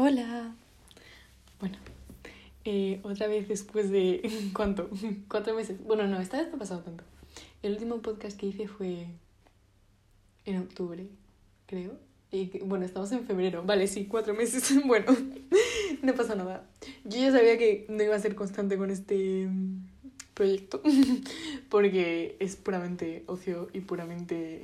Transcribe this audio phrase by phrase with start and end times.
[0.00, 0.54] Hola.
[1.58, 1.76] Bueno,
[2.64, 4.30] eh, otra vez después de...
[4.54, 4.88] ¿Cuánto?
[5.28, 5.82] ¿Cuatro meses?
[5.84, 7.02] Bueno, no, esta vez no ha pasado tanto.
[7.64, 9.08] El último podcast que hice fue
[10.44, 11.08] en octubre,
[11.66, 11.94] creo.
[12.30, 13.64] Y bueno, estamos en febrero.
[13.64, 14.72] Vale, sí, cuatro meses.
[14.86, 15.06] Bueno,
[16.02, 16.64] no pasa nada.
[17.02, 19.84] Yo ya sabía que no iba a ser constante con este mm,
[20.34, 20.80] proyecto
[21.70, 24.60] porque es puramente ocio y puramente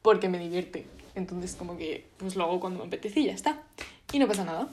[0.00, 0.86] porque me divierte.
[1.16, 3.64] Entonces, como que pues lo hago cuando me apetece y ya está.
[4.12, 4.68] Y no pasa nada.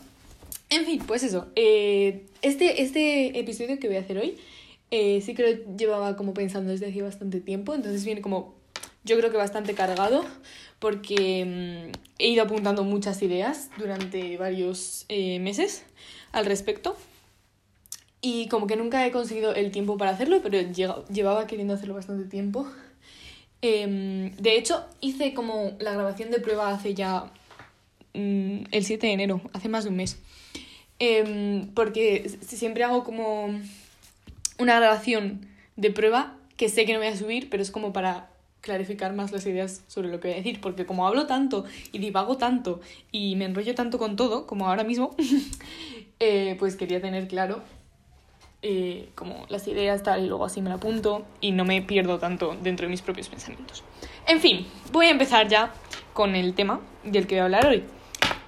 [0.70, 1.48] En fin, pues eso.
[1.56, 4.38] eh, este, este episodio que voy a hacer hoy
[4.92, 7.74] eh, sí que llevaba como pensando desde hace bastante tiempo.
[7.74, 8.54] Entonces viene como,
[9.04, 10.24] yo creo que bastante cargado
[10.80, 15.84] porque mm, he ido apuntando muchas ideas durante varios eh, meses
[16.32, 16.96] al respecto.
[18.22, 22.30] Y como que nunca he conseguido el tiempo para hacerlo, pero llevaba queriendo hacerlo bastante
[22.30, 22.68] tiempo.
[23.62, 27.32] Em, de hecho, hice como la grabación de prueba hace ya
[28.14, 30.20] mm, el 7 de enero, hace más de un mes.
[31.00, 33.48] Em, porque siempre hago como
[34.58, 38.30] una grabación de prueba que sé que no voy a subir, pero es como para
[38.62, 42.00] clarificar más las ideas sobre lo que voy a decir, porque como hablo tanto y
[42.00, 42.80] divago tanto
[43.12, 45.16] y me enrollo tanto con todo, como ahora mismo,
[46.20, 47.62] eh, pues quería tener claro
[48.62, 52.20] eh, como las ideas tal y luego así me lo apunto y no me pierdo
[52.20, 53.84] tanto dentro de mis propios pensamientos.
[54.26, 55.74] En fin, voy a empezar ya
[56.14, 57.84] con el tema del que voy a hablar hoy.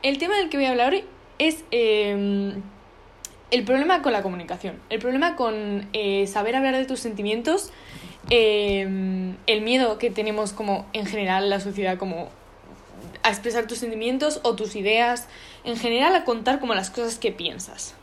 [0.06, 1.04] El tema del que voy a hablar hoy
[1.40, 2.54] es eh,
[3.50, 7.72] el problema con la comunicación, el problema con eh, saber hablar de tus sentimientos,
[8.30, 8.84] eh,
[9.48, 12.30] el miedo que tenemos como en general la sociedad como
[13.24, 15.28] a expresar tus sentimientos o tus ideas,
[15.64, 17.96] en general a contar como las cosas que piensas.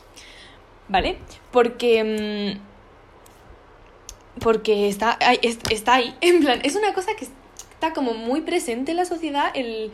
[0.89, 1.19] ¿Vale?
[1.53, 2.59] Porque.
[2.59, 5.17] mm, Porque está
[5.71, 6.17] está ahí.
[6.21, 9.93] En plan, es una cosa que está como muy presente en la sociedad el,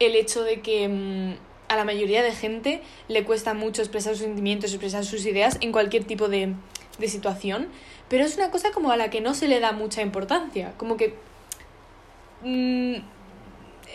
[0.00, 1.34] el hecho de que mm,
[1.68, 5.72] a la mayoría de gente le cuesta mucho expresar sus sentimientos, expresar sus ideas en
[5.72, 6.54] cualquier tipo de,
[6.98, 7.68] de situación.
[8.08, 10.74] Pero es una cosa como a la que no se le da mucha importancia.
[10.76, 11.14] Como que.
[12.42, 12.94] mm,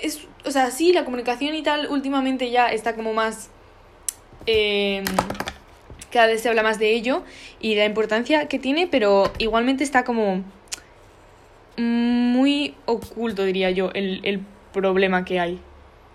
[0.01, 3.49] es, o sea, sí, la comunicación y tal últimamente ya está como más.
[4.47, 5.03] eh,
[6.11, 7.23] cada vez se habla más de ello
[7.61, 10.43] y la importancia que tiene, pero igualmente está como
[11.77, 14.41] muy oculto, diría yo, el, el
[14.73, 15.59] problema que hay.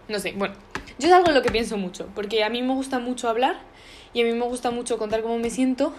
[0.08, 0.54] No sé, bueno,
[0.98, 3.56] yo es algo en lo que pienso mucho, porque a mí me gusta mucho hablar
[4.14, 5.92] y a mí me gusta mucho contar cómo me siento,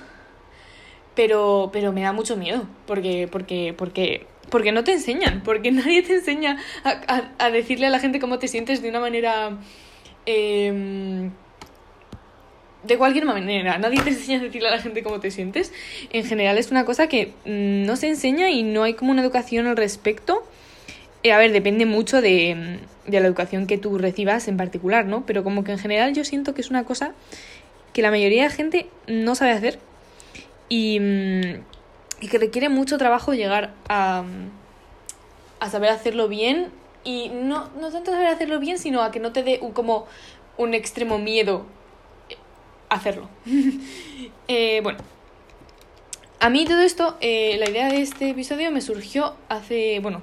[1.16, 6.04] pero, pero me da mucho miedo, porque, porque, porque, porque no te enseñan, porque nadie
[6.04, 9.58] te enseña a, a- a decirle a la gente cómo te sientes de una manera...
[10.26, 11.32] em,
[12.84, 15.74] de cualquier manera, nadie te enseña a decirle a la gente cómo te sientes.
[16.14, 19.22] En general es una cosa que mm, no se enseña y no hay como una
[19.22, 20.44] educación al respecto.
[21.24, 22.56] Eh, a ver, depende mucho de,
[23.08, 25.26] mm, de la educación que tú recibas en particular, ¿no?
[25.26, 27.14] Pero como que en general yo siento que es una cosa
[27.94, 29.80] que la mayoría de gente no sabe hacer
[30.70, 31.62] y, mm,
[32.22, 34.50] y que requiere mucho trabajo llegar a, mm,
[35.60, 36.68] a saber hacerlo bien
[37.04, 40.06] y no, no tanto saber hacerlo bien, sino a que no te dé un- como
[40.58, 41.66] un extremo miedo
[42.90, 43.30] hacerlo.
[44.50, 45.00] Eh, bueno,
[46.40, 50.22] a mí todo esto, eh, la idea de este episodio me surgió hace, bueno,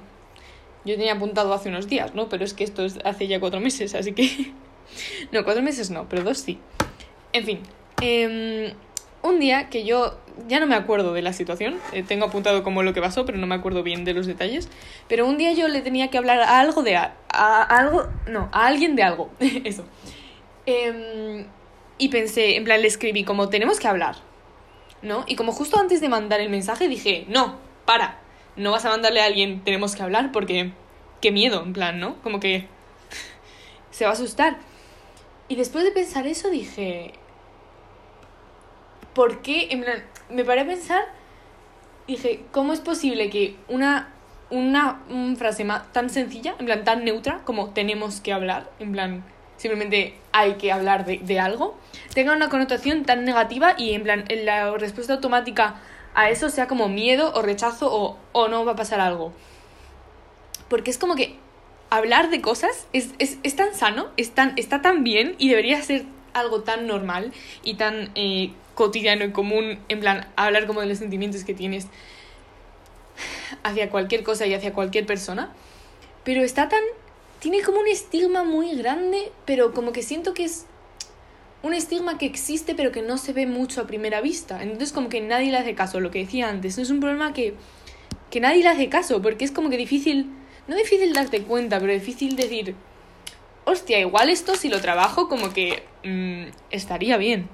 [0.85, 2.29] yo tenía apuntado hace unos días, ¿no?
[2.29, 4.53] Pero es que esto es hace ya cuatro meses, así que...
[5.31, 6.59] no, cuatro meses no, pero dos sí.
[7.33, 7.59] En fin,
[8.01, 8.73] em,
[9.23, 12.83] un día que yo ya no me acuerdo de la situación, eh, tengo apuntado como
[12.83, 14.69] lo que pasó, pero no me acuerdo bien de los detalles,
[15.07, 16.95] pero un día yo le tenía que hablar a algo de...
[16.97, 19.85] a- algo, no, a alguien de algo, eso.
[20.65, 21.45] Em,
[21.97, 24.15] y pensé, en plan, le escribí como tenemos que hablar,
[25.01, 25.23] ¿no?
[25.27, 28.19] Y como justo antes de mandar el mensaje dije, no, para,
[28.55, 30.71] no vas a mandarle a alguien tenemos que hablar porque
[31.21, 32.21] qué miedo, en plan, ¿no?
[32.21, 32.67] Como que
[33.91, 34.57] se va a asustar.
[35.47, 37.13] Y después de pensar eso dije,
[39.13, 39.67] ¿por qué?
[39.71, 41.03] En plan, me paré a pensar,
[42.07, 44.13] dije, ¿cómo es posible que una,
[44.49, 45.01] una,
[45.37, 49.23] frase tan sencilla, en plan, tan neutra como tenemos que hablar, en plan,
[49.57, 51.77] simplemente hay que hablar de, de algo,
[52.13, 55.75] tenga una connotación tan negativa y en plan, la respuesta automática
[56.15, 59.33] a eso sea como miedo o rechazo o, o no va a pasar algo?
[60.69, 61.37] Porque es como que
[61.89, 65.81] hablar de cosas es, es, es tan sano, es tan, está tan bien y debería
[65.81, 67.31] ser algo tan normal
[67.63, 71.87] y tan eh, cotidiano y común, en plan, hablar como de los sentimientos que tienes
[73.63, 75.51] hacia cualquier cosa y hacia cualquier persona.
[76.23, 76.81] Pero está tan...
[77.39, 80.65] Tiene como un estigma muy grande, pero como que siento que es
[81.65, 84.61] un estigma que existe pero que no se ve mucho a primera vista.
[84.61, 86.77] Entonces como que nadie le hace caso, lo que decía antes.
[86.77, 87.55] Es un problema que,
[88.29, 90.27] que nadie le hace caso, porque es como que difícil,
[90.67, 92.75] no difícil darte cuenta, pero difícil decir,
[93.65, 97.49] hostia, igual esto si lo trabajo como que mm, estaría bien.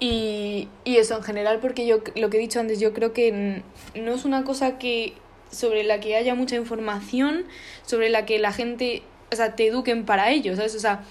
[0.00, 3.62] Y, y, eso en general, porque yo lo que he dicho antes, yo creo que
[3.94, 5.12] no es una cosa que
[5.50, 7.44] sobre la que haya mucha información,
[7.84, 10.74] sobre la que la gente, o sea, te eduquen para ello, ¿sabes?
[10.74, 11.02] O sea,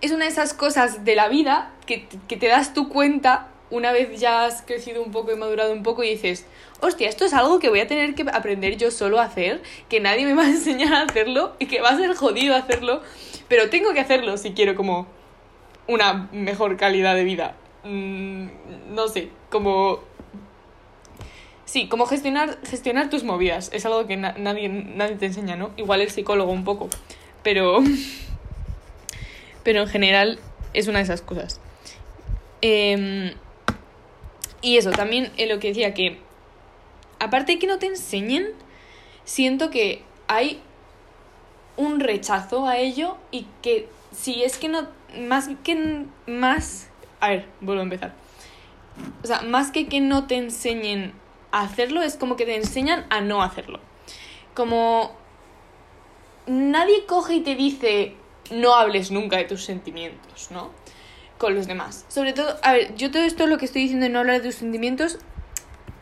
[0.00, 3.92] es una de esas cosas de la vida que, que te das tu cuenta una
[3.92, 6.46] vez ya has crecido un poco y madurado un poco y dices,
[6.80, 10.00] hostia, esto es algo que voy a tener que aprender yo solo a hacer, que
[10.00, 13.02] nadie me va a enseñar a hacerlo y que va a ser jodido hacerlo,
[13.48, 15.06] pero tengo que hacerlo si quiero como
[15.88, 17.56] una mejor calidad de vida.
[17.84, 18.46] Mm,
[18.94, 20.13] no sé, como...
[21.64, 23.70] Sí, como gestionar, gestionar tus movidas.
[23.72, 25.70] Es algo que nadie, nadie te enseña, ¿no?
[25.76, 26.88] Igual el psicólogo un poco.
[27.42, 27.78] Pero...
[29.64, 30.38] Pero en general
[30.74, 31.60] es una de esas cosas.
[32.60, 33.34] Eh,
[34.64, 36.18] y eso, también en lo que decía que,
[37.18, 38.48] aparte de que no te enseñen,
[39.24, 40.62] siento que hay
[41.76, 44.88] un rechazo a ello y que si es que no,
[45.28, 46.88] más que más,
[47.20, 48.14] a ver, vuelvo a empezar.
[49.22, 51.12] O sea, más que que no te enseñen
[51.54, 53.80] a hacerlo, es como que te enseñan a no hacerlo.
[54.54, 55.16] Como
[56.46, 58.16] nadie coge y te dice
[58.50, 60.70] no hables nunca de tus sentimientos, ¿no?
[61.38, 62.04] con los demás.
[62.08, 64.48] Sobre todo, a ver, yo todo esto lo que estoy diciendo de no hablar de
[64.48, 65.18] tus sentimientos,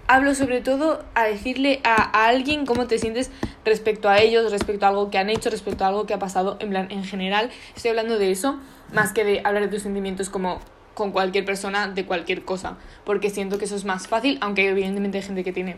[0.06, 3.30] hablo sobre todo a decirle a, alguien cómo te sientes
[3.64, 6.56] respecto a ellos, respecto a algo que han hecho, respecto a algo que ha pasado,
[6.60, 8.58] en plan, en general, estoy hablando de eso,
[8.92, 10.60] más que de hablar de tus sentimientos como
[10.94, 15.18] con cualquier persona de cualquier cosa, porque siento que eso es más fácil, aunque evidentemente
[15.18, 15.76] hay gente que tiene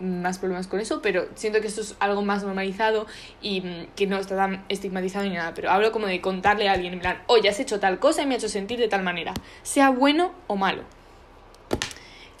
[0.00, 3.06] más problemas con eso, pero siento que esto es algo más normalizado
[3.40, 5.54] y mm, que no está tan estigmatizado ni nada.
[5.54, 8.26] Pero hablo como de contarle a alguien, en plan, oye, has hecho tal cosa y
[8.26, 10.82] me ha hecho sentir de tal manera, sea bueno o malo.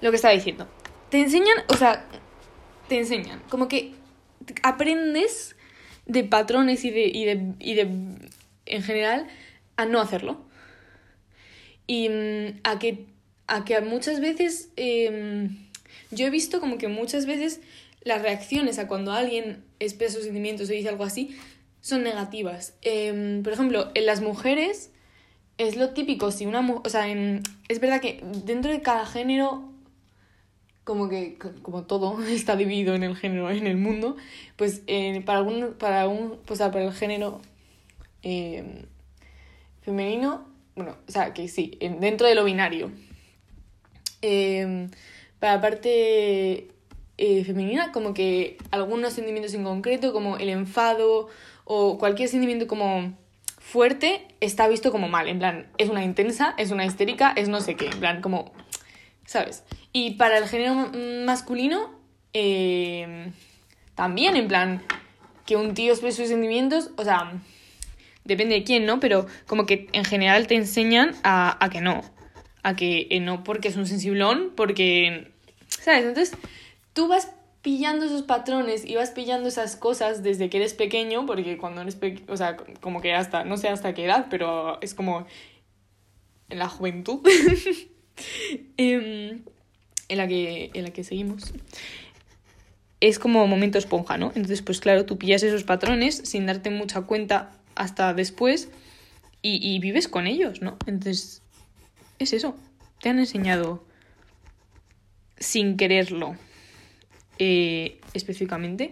[0.00, 0.68] Lo que estaba diciendo.
[1.10, 2.04] Te enseñan, o sea,
[2.88, 3.94] te enseñan, como que
[4.62, 5.56] aprendes
[6.06, 7.82] de patrones y de, y de, y de
[8.66, 9.28] en general,
[9.76, 10.38] a no hacerlo.
[11.86, 13.06] Y mm, a que,
[13.46, 14.70] a que muchas veces...
[14.76, 15.48] Eh,
[16.10, 17.60] yo he visto como que muchas veces
[18.02, 21.36] las reacciones a cuando alguien expresa sus sentimientos o dice algo así
[21.80, 22.74] son negativas.
[22.82, 24.90] Em, por ejemplo, en las mujeres
[25.58, 27.06] es lo típico, si una mujer, o sea,
[27.68, 29.70] es verdad que dentro de cada género,
[30.84, 34.16] como que, como todo está dividido en el género, en el mundo,
[34.56, 34.82] pues
[35.24, 37.40] para algún, para un, pues, para el género
[38.22, 38.86] em,
[39.82, 40.46] femenino,
[40.76, 42.90] bueno, o sea, que sí, dentro de lo binario.
[44.22, 44.88] Eh,
[45.38, 46.68] para la parte
[47.16, 51.28] eh, femenina, como que algunos sentimientos en concreto, como el enfado
[51.64, 53.14] o cualquier sentimiento como
[53.58, 55.28] fuerte, está visto como mal.
[55.28, 57.86] En plan, es una intensa, es una histérica, es no sé qué.
[57.86, 58.52] En plan, como.
[59.26, 59.64] ¿Sabes?
[59.92, 60.90] Y para el género
[61.24, 61.90] masculino,
[62.32, 63.30] eh,
[63.94, 64.82] también, en plan,
[65.46, 67.32] que un tío exprese sus sentimientos, o sea,
[68.24, 69.00] depende de quién, ¿no?
[69.00, 72.02] Pero como que en general te enseñan a, a que no.
[72.62, 75.34] A que eh, no porque es un sensiblón, porque
[75.80, 76.04] ¿Sabes?
[76.04, 76.36] Entonces,
[76.92, 77.30] tú vas
[77.62, 81.96] pillando esos patrones y vas pillando esas cosas desde que eres pequeño, porque cuando eres
[81.96, 85.26] pequeño, o sea, como que hasta, no sé hasta qué edad, pero es como
[86.50, 87.20] en la juventud
[88.76, 89.42] em,
[90.08, 91.52] en, la que, en la que seguimos.
[93.00, 94.28] Es como momento esponja, ¿no?
[94.28, 98.68] Entonces, pues claro, tú pillas esos patrones sin darte mucha cuenta hasta después
[99.46, 100.78] y, vives con ellos, ¿no?
[100.86, 101.42] Entonces,
[102.18, 102.56] es eso.
[103.02, 103.84] Te han enseñado
[105.38, 106.36] sin quererlo
[107.38, 108.90] eh, específicamente,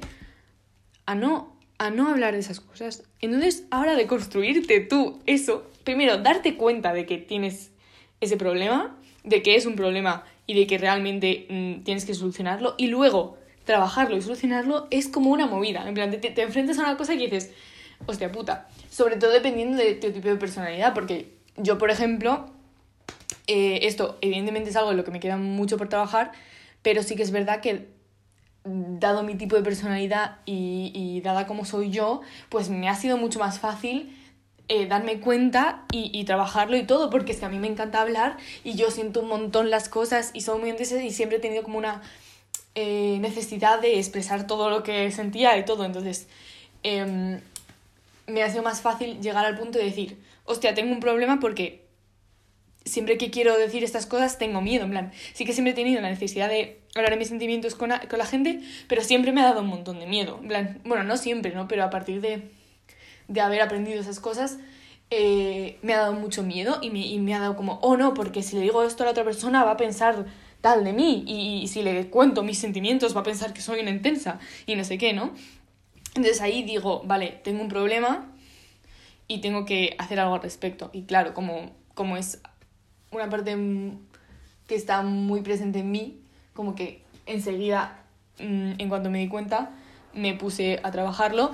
[1.06, 3.04] a no, a no hablar de esas cosas.
[3.22, 7.70] Entonces, ahora de construirte tú eso, primero, darte cuenta de que tienes
[8.20, 12.74] ese problema, de que es un problema y de que realmente mm, tienes que solucionarlo,
[12.76, 15.88] y luego trabajarlo y solucionarlo es como una movida.
[15.88, 17.52] En plan, te enfrentas a una cosa y dices,
[18.06, 18.68] hostia puta.
[18.90, 22.46] Sobre todo dependiendo de tu tipo de personalidad, porque yo, por ejemplo,
[23.46, 26.32] eh, esto evidentemente es algo en lo que me queda mucho por trabajar,
[26.82, 27.88] pero sí que es verdad que
[28.64, 33.38] dado mi tipo de personalidad y, dada como soy yo, pues me ha sido mucho
[33.38, 34.16] más fácil
[34.68, 38.36] eh, darme cuenta y, trabajarlo y todo, porque es que a mí me encanta hablar
[38.64, 41.62] y yo siento un montón las cosas y soy muy intensas y siempre he tenido
[41.62, 42.02] como una
[42.74, 46.28] eh, necesidad de expresar todo lo que sentía y todo, entonces
[46.82, 47.40] em,
[48.26, 51.86] me ha sido más fácil llegar al punto de decir, hostia, tengo un problema porque
[52.84, 56.00] siempre que quiero decir estas cosas tengo miedo, en plan, sí que siempre he tenido
[56.00, 59.44] la necesidad de hablar de mis sentimientos con con la gente, pero siempre me ha
[59.44, 61.68] dado un montón de miedo, en plan, bueno, no siempre, ¿no?
[61.68, 62.50] Pero a partir de,
[63.28, 64.58] de haber aprendido esas cosas,
[65.10, 68.14] eh, me ha dado mucho miedo y me, y me ha dado como, oh no,
[68.14, 70.24] porque si le digo esto a la otra persona va a pensar
[70.60, 73.80] tal de mí y, y si le cuento mis sentimientos va a pensar que soy
[73.80, 75.34] una intensa y no sé qué, ¿no?
[76.14, 78.30] Entonces ahí digo, vale, tengo un problema
[79.28, 80.90] y tengo que hacer algo al respecto.
[80.92, 82.40] Y claro, como, como es
[83.10, 83.56] una parte
[84.66, 86.20] que está muy presente en mí,
[86.54, 88.04] como que enseguida,
[88.38, 89.70] mm, en cuanto me di cuenta,
[90.12, 91.52] me puse a trabajarlo.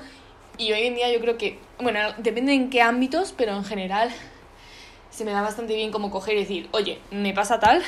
[0.56, 4.10] Y hoy en día yo creo que, bueno, depende en qué ámbitos, pero en general
[5.10, 7.82] se me da bastante bien como coger y decir, oye, me pasa tal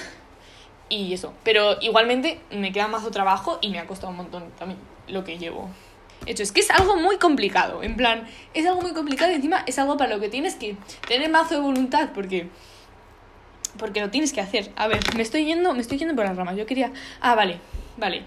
[0.89, 1.33] y eso.
[1.43, 5.39] Pero igualmente me queda más trabajo y me ha costado un montón también lo que
[5.39, 5.69] llevo.
[6.27, 9.65] Hecho, es que es algo muy complicado, en plan, es algo muy complicado y encima
[9.67, 10.77] es algo para lo que tienes que
[11.09, 12.49] tener mazo de voluntad porque
[13.79, 14.71] porque lo tienes que hacer.
[14.77, 16.57] A ver, me estoy yendo, me estoy yendo por las ramas.
[16.57, 17.59] Yo quería, ah, vale,
[17.97, 18.25] vale.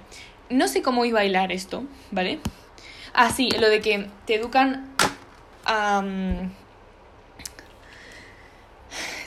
[0.49, 2.39] No sé cómo iba a bailar esto, ¿vale?
[3.13, 4.89] Ah, sí, lo de que te educan
[5.65, 6.01] a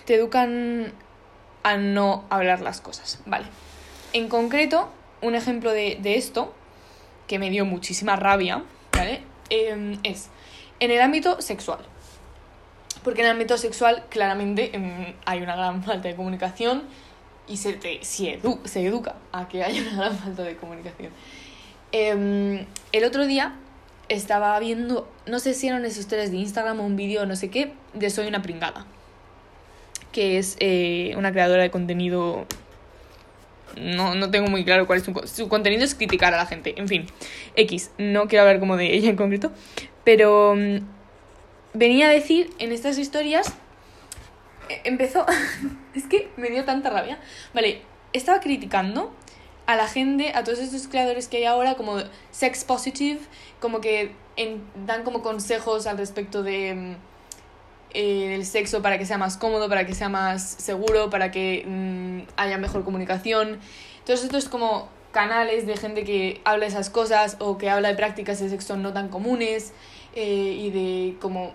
[0.06, 0.92] te educan
[1.62, 3.20] a no hablar las cosas.
[3.26, 3.46] Vale.
[4.12, 4.88] En concreto,
[5.20, 6.54] un ejemplo de, esto,
[7.26, 9.23] que me dio muchísima rabia, ¿vale?
[9.50, 10.28] Em, es
[10.80, 11.80] en el ámbito sexual.
[13.04, 16.83] Porque en el ámbito sexual claramente em, hay una gran falta de comunicación
[17.47, 18.40] y se, te, se,
[18.85, 21.12] educa a que haya una gran falta de comunicación.
[21.92, 23.56] Em, el otro día
[24.09, 27.50] estaba viendo, no sé si eran esas historias de Instagram o un vídeo, no sé
[27.50, 28.87] qué, de Soy una pringada
[30.16, 32.47] que es eh, una creadora de contenido.
[33.76, 36.75] No, no tengo muy claro cuál es su, su contenido, es criticar a la gente.
[36.78, 37.06] En fin,
[37.56, 39.52] X, no quiero hablar como de ella en concreto,
[40.04, 40.78] pero mm,
[41.75, 43.52] venía a decir en estas historias.
[44.68, 45.26] E, empezó.
[45.94, 47.18] es que me dio tanta rabia.
[47.54, 47.82] Vale,
[48.12, 49.12] estaba criticando
[49.66, 51.99] a la gente, a todos estos creadores que hay ahora, como
[52.30, 53.20] sex positive,
[53.61, 54.12] como que
[54.87, 56.96] dan como consejos al respecto de mm,
[57.97, 61.65] eh, el sexo para que sea más cómodo, para que sea más seguro, para que
[61.67, 63.59] mm, haya mejor comunicación.
[64.00, 67.95] Entonces esto es como canales de gente que habla esas cosas o que habla de
[67.95, 69.73] prácticas de sexo no tan comunes
[70.15, 71.55] eh, y de como...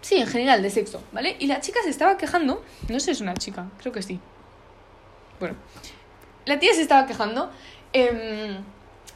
[0.00, 1.36] Sí, en general, de sexo, ¿vale?
[1.38, 4.18] Y la chica se estaba quejando, no sé si es una chica, creo que sí.
[5.38, 5.54] Bueno,
[6.46, 7.48] la tía se estaba quejando.
[7.92, 8.56] Em,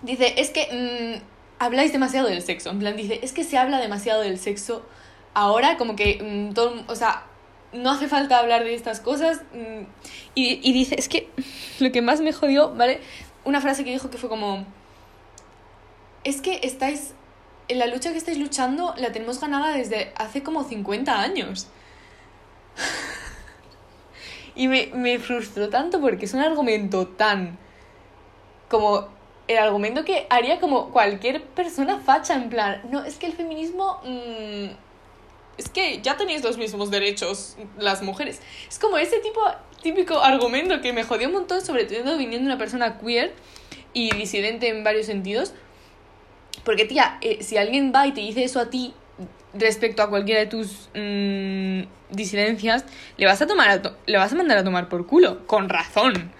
[0.02, 1.22] dice, es que mm,
[1.58, 2.70] habláis demasiado del sexo.
[2.70, 4.86] En plan, dice, es que se habla demasiado del sexo
[5.34, 7.24] ahora como que mm, todo, o sea,
[7.72, 9.42] no hace falta hablar de estas cosas.
[9.52, 9.84] Mm,
[10.34, 11.28] y, y dice, es que
[11.80, 13.00] lo que más me jodió, ¿vale?
[13.44, 14.64] Una frase que dijo que fue como,
[16.24, 17.14] es que estáis,
[17.68, 21.68] en la lucha que estáis luchando la tenemos ganada desde hace como 50 años.
[24.54, 27.58] y me, me frustró tanto porque es un argumento tan
[28.68, 29.08] como
[29.48, 34.00] el argumento que haría como cualquier persona facha, en plan, no, es que el feminismo...
[34.04, 34.89] Mmm,
[35.60, 38.40] es que ya tenéis los mismos derechos las mujeres.
[38.68, 39.40] Es como ese tipo,
[39.82, 43.34] típico argumento que me jodió un montón, sobre todo viniendo una persona queer
[43.92, 45.52] y disidente en varios sentidos.
[46.64, 48.94] Porque, tía, eh, si alguien va y te dice eso a ti
[49.52, 52.86] respecto a cualquiera de tus mm, disidencias,
[53.18, 56.32] le vas, a tomar le vas a mandar a tomar por culo, con razón.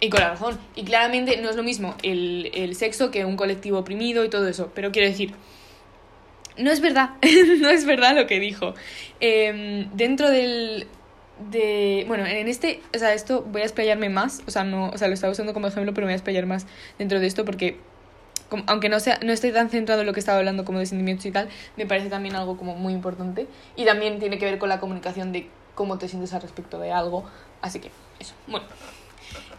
[0.00, 0.58] Y con la razón.
[0.74, 4.46] Y claramente no es lo mismo el, el sexo que un colectivo oprimido y todo
[4.46, 4.70] eso.
[4.74, 5.32] Pero quiero decir,
[6.58, 7.10] no es verdad,
[7.60, 8.74] no es verdad lo que dijo.
[9.20, 10.86] Em, dentro del...
[11.50, 14.96] De, bueno, en este, o sea, esto voy a explayarme más, o sea, no, o
[14.96, 16.66] sea, lo estaba usando como ejemplo, pero me voy a explayar más
[16.98, 17.76] dentro de esto porque
[18.66, 21.26] aunque no sea no estoy tan centrado en lo que estaba hablando como de sentimientos
[21.26, 24.68] y tal, me parece también algo como muy importante y también tiene que ver con
[24.68, 27.24] la comunicación de cómo te sientes al respecto de algo,
[27.60, 28.34] así que eso.
[28.46, 28.66] Bueno,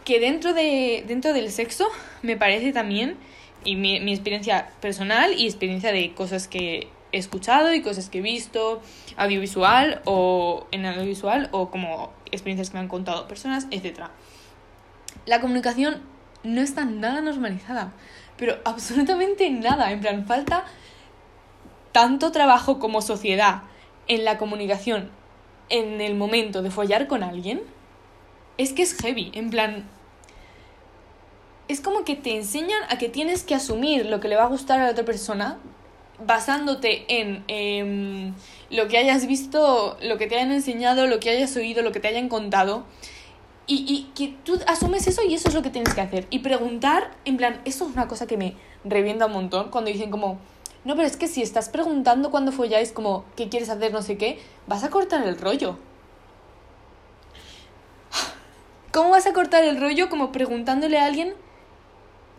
[0.04, 1.86] que dentro de dentro del sexo
[2.22, 3.16] me parece también
[3.64, 8.18] y mi, mi experiencia personal y experiencia de cosas que he escuchado y cosas que
[8.18, 8.82] he visto
[9.16, 14.00] audiovisual o en audiovisual o como experiencias que me han contado personas, etc.
[15.26, 16.02] La comunicación
[16.44, 17.92] no está nada normalizada,
[18.36, 19.90] pero absolutamente nada.
[19.92, 20.64] En plan, falta
[21.92, 23.62] tanto trabajo como sociedad
[24.06, 25.10] en la comunicación
[25.70, 27.62] en el momento de follar con alguien.
[28.56, 29.88] Es que es heavy, en plan,
[31.68, 34.48] es como que te enseñan a que tienes que asumir lo que le va a
[34.48, 35.58] gustar a la otra persona
[36.24, 38.34] basándote en em,
[38.70, 42.00] lo que hayas visto, lo que te hayan enseñado, lo que hayas oído, lo que
[42.00, 42.84] te hayan contado.
[43.66, 46.26] Y, y, que tú asumes eso y eso es lo que tienes que hacer.
[46.30, 50.10] Y preguntar, en plan, eso es una cosa que me revienta un montón cuando dicen
[50.10, 50.38] como,
[50.84, 53.92] no, pero es que si estás preguntando cuando folláis como, ¿qué quieres hacer?
[53.92, 55.78] No sé qué, vas a cortar el rollo.
[58.90, 61.34] ¿Cómo vas a cortar el rollo como preguntándole a alguien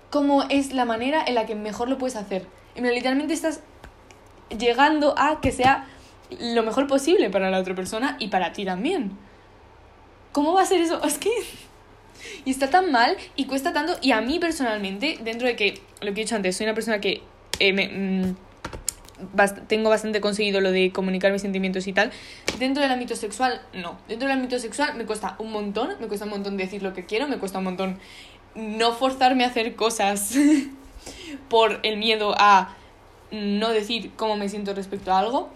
[0.10, 2.48] cómo es la manera en la que mejor lo puedes hacer.
[2.76, 3.62] Y literalmente estás
[4.58, 5.88] llegando a que sea
[6.40, 9.12] lo mejor posible para la otra persona y para ti también.
[10.32, 11.02] ¿Cómo va a ser eso?
[11.06, 11.30] Es que...
[12.44, 13.98] Y está tan mal y cuesta tanto.
[14.02, 17.00] Y a mí personalmente, dentro de que, lo que he dicho antes, soy una persona
[17.00, 17.22] que
[17.60, 18.36] eh, me, mm,
[19.68, 22.12] tengo bastante conseguido lo de comunicar mis sentimientos y tal.
[22.58, 24.00] Dentro del ámbito sexual, no.
[24.08, 27.06] Dentro del ámbito sexual me cuesta un montón, me cuesta un montón decir lo que
[27.06, 28.00] quiero, me cuesta un montón
[28.56, 30.36] no forzarme a hacer cosas
[31.50, 32.76] por el miedo a
[33.32, 35.50] no decir cómo me siento respecto a algo.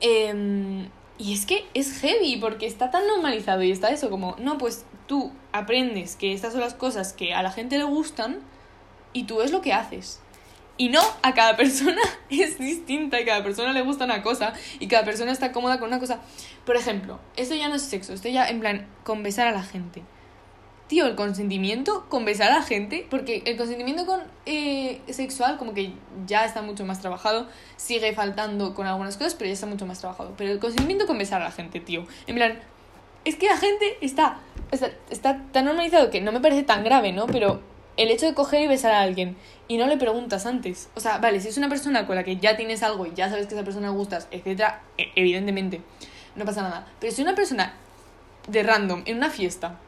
[0.00, 0.88] Em,
[1.18, 4.84] y es que es heavy porque está tan normalizado y está eso como, no, pues
[5.06, 8.38] tú aprendes que estas son las cosas que a la gente le gustan
[9.12, 10.20] y tú es lo que haces.
[10.76, 12.00] Y no, a cada persona
[12.30, 15.88] es distinta y cada persona le gusta una cosa y cada persona está cómoda con
[15.88, 16.20] una cosa.
[16.64, 19.64] Por ejemplo, esto ya no es sexo, esto ya en plan con besar a la
[19.64, 20.04] gente.
[20.88, 25.74] Tío, el consentimiento con besar a la gente, porque el consentimiento con eh, sexual como
[25.74, 25.92] que
[26.26, 30.00] ya está mucho más trabajado, sigue faltando con algunas cosas, pero ya está mucho más
[30.00, 30.32] trabajado.
[30.38, 32.06] Pero el consentimiento con besar a la gente, tío.
[32.26, 32.58] En plan,
[33.26, 34.40] es que la gente está,
[34.70, 37.26] está, está tan normalizado que no me parece tan grave, ¿no?
[37.26, 37.60] Pero
[37.98, 40.88] el hecho de coger y besar a alguien y no le preguntas antes.
[40.94, 43.28] O sea, vale, si es una persona con la que ya tienes algo y ya
[43.28, 45.82] sabes que esa persona gustas, etcétera, e, evidentemente
[46.34, 46.86] no pasa nada.
[46.98, 47.74] Pero si una persona
[48.46, 49.78] de random en una fiesta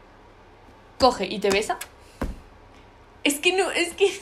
[1.00, 1.78] coge y te besa,
[3.24, 4.12] es que no, es que,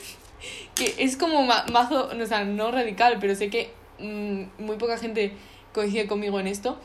[0.97, 5.33] es como mazo, o sea, no radical, pero sé que mm, muy poca gente
[5.73, 6.79] coincide conmigo en esto,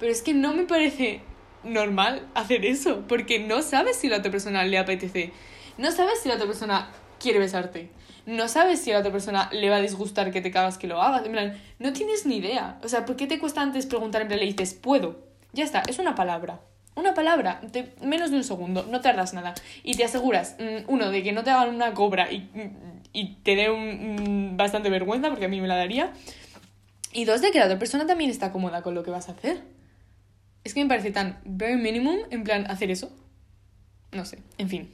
[0.00, 1.20] pero es que no me parece
[1.62, 5.32] normal hacer eso, porque no sabes si la otra persona le apetece,
[5.78, 7.88] no sabes si la otra persona quiere besarte,
[8.26, 11.00] no sabes si la otra persona le va a disgustar que te cagas que lo
[11.00, 14.22] hagas, en plan, no tienes ni idea, o sea, ¿por qué te cuesta antes preguntar
[14.22, 15.24] en plan le dices, puedo?
[15.52, 16.60] Ya está, es una palabra.
[16.96, 19.54] Una palabra, de menos de un segundo, no tardas nada.
[19.82, 22.48] Y te aseguras, mm, uno, de que no te hagan una cobra y,
[23.12, 26.12] y te dé un, bastante vergüenza, porque a mí me la daría.
[27.12, 29.32] Y dos, de que la otra persona también está cómoda con lo que vas a
[29.32, 29.62] hacer.
[30.64, 33.14] Es que me parece tan very minimum, en plan, hacer eso.
[34.12, 34.90] No sé, en fin.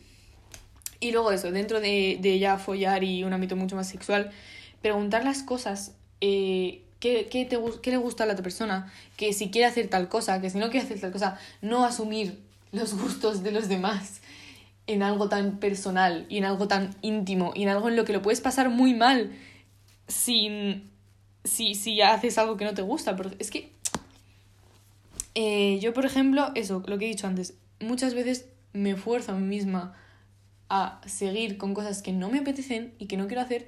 [0.99, 4.33] Y luego eso, dentro de, de ya follar y un ámbito mucho más sexual,
[4.81, 9.33] preguntar las cosas eh, ¿Qué, qué, te, qué le gusta a la otra persona, que
[9.33, 12.38] si quiere hacer tal cosa, que si no quiere hacer tal cosa, no asumir
[12.71, 14.21] los gustos de los demás
[14.87, 18.12] en algo tan personal y en algo tan íntimo y en algo en lo que
[18.12, 19.33] lo puedes pasar muy mal
[20.07, 20.93] sin
[21.43, 23.17] si, si haces algo que no te gusta.
[23.17, 23.73] Pero es que
[25.35, 29.35] eh, yo, por ejemplo, eso, lo que he dicho antes, muchas veces me fuerzo a
[29.35, 29.97] mí misma
[30.69, 33.67] a seguir con cosas que no me apetecen y que no quiero hacer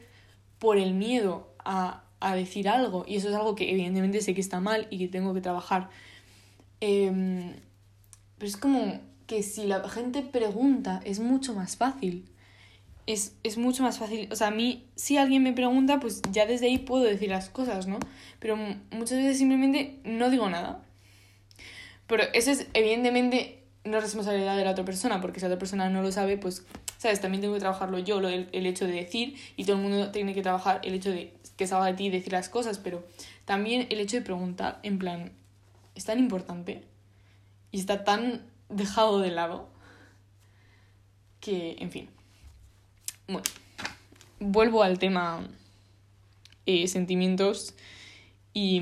[0.61, 4.41] por el miedo a a decir algo y eso es algo que evidentemente sé que
[4.41, 5.91] está mal y que tengo que trabajar.
[6.81, 7.55] Em,
[8.39, 12.29] pero es como que si la gente pregunta es mucho más fácil.
[13.07, 14.29] Es, es, mucho más fácil.
[14.33, 17.51] O sea, a mí, si alguien me pregunta, pues ya desde ahí puedo decir las
[17.51, 17.99] cosas, ¿no?
[18.39, 20.83] Pero muchas veces simplemente no digo nada.
[22.07, 25.59] Pero eso es, evidentemente, no es responsabilidad de la otra persona, porque si la otra
[25.59, 26.65] persona no lo sabe, pues,
[26.99, 27.21] ¿sabes?
[27.21, 30.11] También tengo que trabajarlo yo, lo, el, el hecho de decir, y todo el mundo
[30.11, 33.05] tiene que trabajar el hecho de que salga de ti decir las cosas, pero
[33.45, 35.33] también el hecho de preguntar, en plan,
[35.95, 36.83] es tan importante
[37.71, 39.69] y está tan dejado de lado
[41.41, 42.09] que, en fin.
[43.27, 43.45] Bueno,
[44.41, 45.47] vuelvo al tema
[46.67, 47.75] eh, sentimientos
[48.53, 48.81] y,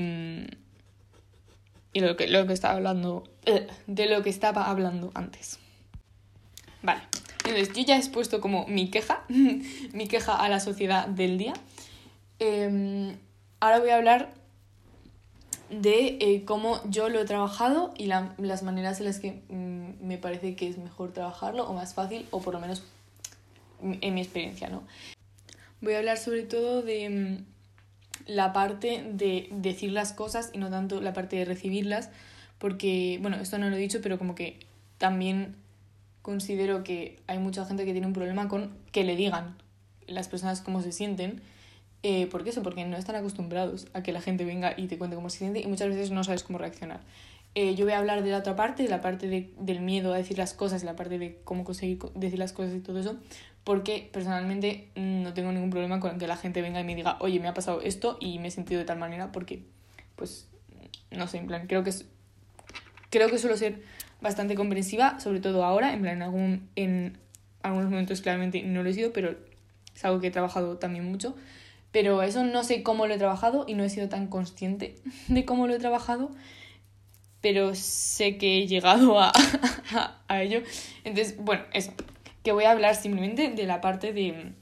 [1.93, 5.59] y lo, que, lo que estaba hablando, eh, de lo que estaba hablando antes.
[6.81, 7.01] Vale,
[7.45, 9.23] entonces yo ya he expuesto como mi queja,
[9.93, 11.53] mi queja a la sociedad del día.
[12.39, 13.15] Em,
[13.59, 14.33] ahora voy a hablar
[15.69, 20.17] de eh, cómo yo lo he trabajado y las maneras en las que mm, me
[20.17, 22.83] parece que es mejor trabajarlo o más fácil o por lo menos
[23.81, 24.83] en mi experiencia, ¿no?
[25.81, 27.52] Voy a hablar sobre todo de mm,
[28.25, 32.09] la parte de decir las cosas y no tanto la parte de recibirlas
[32.57, 34.59] porque, bueno, esto no lo he dicho, pero como que
[34.97, 35.55] también
[36.21, 39.57] considero que hay mucha gente que tiene un problema con que le digan
[40.07, 41.41] las personas cómo se sienten
[42.05, 42.61] eh, ¿Por qué eso?
[42.61, 45.61] Porque no están acostumbrados a que la gente venga y te cuente cómo se siente
[45.61, 46.99] y muchas veces no sabes cómo reaccionar.
[47.55, 50.13] Eh, yo voy a hablar de la otra parte, de la parte de, del miedo
[50.13, 53.17] a decir las cosas la parte de cómo conseguir decir las cosas y todo eso,
[53.63, 57.39] porque personalmente no tengo ningún problema con que la gente venga y me diga, oye,
[57.39, 59.63] me ha pasado esto y me he sentido de tal manera, porque,
[60.15, 60.47] pues,
[61.11, 62.05] no sé, en plan, creo que es,
[63.11, 63.83] creo que suelo ser
[64.19, 67.17] bastante comprensiva, sobre todo ahora, en plan, en, algún, en
[67.61, 69.35] algunos momentos claramente no lo he sido, pero
[69.95, 71.35] es algo que he trabajado también mucho.
[71.91, 74.95] Pero eso no sé cómo lo he trabajado y no he sido tan consciente
[75.27, 76.31] de cómo lo he trabajado,
[77.43, 79.33] pero sé que he llegado a,
[80.41, 80.63] ello.
[81.03, 81.91] Entonces, bueno, eso,
[82.41, 84.53] que voy a hablar simplemente de la parte de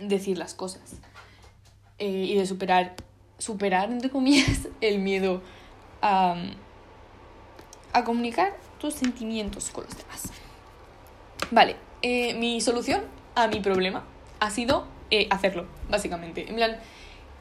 [0.00, 0.96] decir las cosas
[1.98, 2.94] eh, y de superar,
[3.36, 5.42] superar, entre comillas, el miedo
[6.00, 6.36] a,
[7.92, 10.32] a comunicar tus sentimientos con los demás.
[11.50, 13.02] Vale, eh, mi solución
[13.34, 14.04] a mi problema
[14.40, 16.48] ha sido eh, hacerlo, básicamente.
[16.48, 16.78] En plan,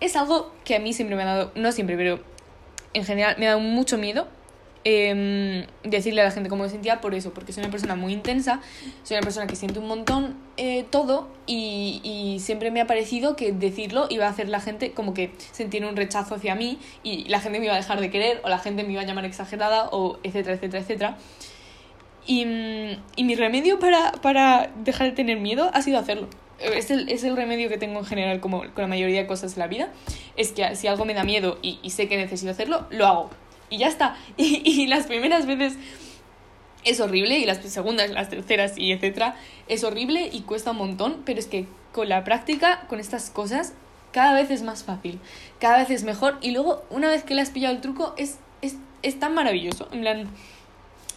[0.01, 2.19] es algo que a mí siempre me ha dado, no siempre, pero
[2.93, 4.27] en general me ha dado mucho miedo
[4.87, 8.13] eh, decirle a la gente cómo me sentía por eso, porque soy una persona muy
[8.13, 8.61] intensa,
[9.01, 13.35] soy una persona que siente un montón eh, todo y, y, siempre me ha parecido
[13.35, 17.27] que decirlo iba a hacer la gente como que sentir un rechazo hacia mí y
[17.29, 19.25] la gente me iba a dejar de querer o la gente me iba a llamar
[19.25, 21.17] exagerada o etcétera, etcétera, etcétera.
[22.27, 22.41] Y,
[23.15, 26.27] y mi remedio para, para dejar de tener miedo ha sido hacerlo.
[26.59, 29.55] Es el, es el remedio que tengo en general como con la mayoría de cosas
[29.55, 29.89] de la vida.
[30.37, 33.29] Es que si algo me da miedo y sé que necesito hacerlo, lo hago
[33.69, 34.17] y ya está.
[34.37, 35.77] Y, y, las primeras veces
[36.83, 39.35] es horrible y las segundas, las terceras y etcétera,
[39.67, 43.73] es horrible y cuesta un montón, pero es que con la práctica, con estas cosas,
[44.11, 45.19] cada vez es más fácil,
[45.59, 48.37] cada vez es mejor y luego una vez que le has pillado el truco es,
[48.61, 49.89] es, es tan maravilloso.
[49.91, 50.29] En plan,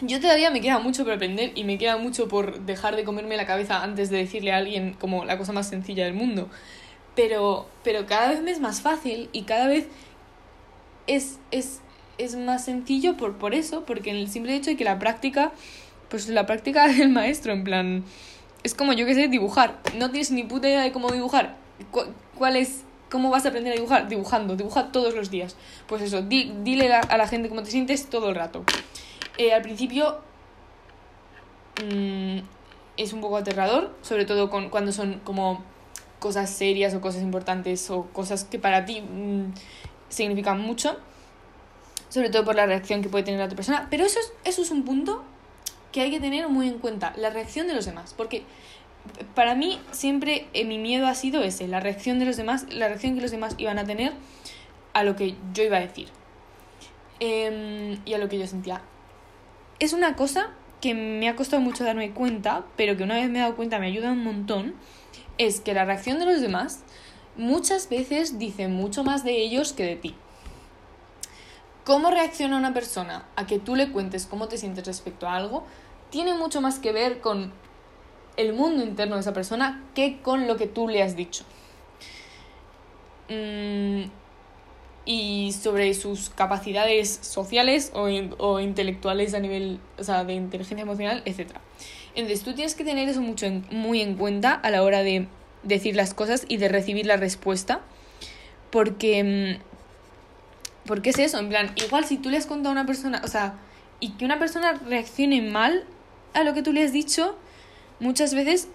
[0.01, 3.37] yo todavía me queda mucho por aprender y me queda mucho por dejar de comerme
[3.37, 6.49] la cabeza antes de decirle a alguien como la cosa más sencilla del mundo.
[7.15, 9.89] Pero, pero cada vez me es más fácil y cada vez
[11.09, 11.81] es, es,
[12.19, 15.53] es más sencillo por, por eso, porque el simple hecho de que la práctica,
[16.11, 18.05] pues la práctica del maestro, en plan,
[18.63, 19.79] es como yo que sé, dibujar.
[19.97, 21.57] No tienes ni puta idea de cómo dibujar.
[22.37, 24.09] ¿Cuál es, cómo vas a aprender a dibujar?
[24.09, 25.57] Dibujando, dibuja todos los días.
[25.87, 28.65] Pues eso, di, dile a la gente cómo te sientes todo el rato.
[29.39, 30.19] Eh, al principio
[31.85, 32.39] mmm,
[32.97, 35.63] es un poco aterrador, sobre todo con, cuando son como
[36.19, 39.53] cosas serias o cosas importantes o cosas que para ti mmm,
[40.09, 40.97] significan mucho
[42.09, 44.63] sobre todo por la reacción que puede tener la otra persona, pero eso es, eso
[44.63, 45.25] es un punto
[45.93, 48.43] que hay que tener muy en cuenta, la reacción de los demás, porque
[49.35, 52.89] para mí siempre eh, mi miedo ha sido ese, la reacción de los demás, la
[52.89, 54.13] reacción que los demás iban a tener
[54.93, 56.09] a lo que yo iba a decir
[57.21, 58.83] eh, y a lo que yo sentía.
[59.79, 63.39] Es una cosa que me ha costado mucho darme cuenta, pero que una vez me
[63.39, 64.75] he dado cuenta me ayuda un montón,
[65.39, 66.81] es que la reacción de los demás
[67.37, 70.15] muchas veces dice mucho más de ellos que de ti.
[71.89, 75.65] Cómo reacciona una persona a que tú le cuentes cómo te sientes respecto a algo
[76.11, 77.51] tiene mucho más que ver con
[78.37, 81.45] el mundo interno de esa persona que con lo que tú le has dicho.
[83.31, 84.11] Mm,
[85.07, 91.23] y sobre sus capacidades sociales o, o, intelectuales a nivel o sea, de inteligencia emocional,
[91.25, 91.53] etc.
[92.15, 95.27] Entonces tú tienes que tener eso mucho muy en cuenta a la hora de
[95.63, 97.81] decir las cosas y de recibir la respuesta.
[98.71, 99.59] Porque
[100.89, 103.29] porque es eso, en plan, igual si tú le has contado a una persona, o
[103.29, 103.55] sea,
[104.01, 105.85] y que una persona reaccione mal
[106.33, 107.37] a lo que tú le has dicho,
[108.01, 108.69] muchas veces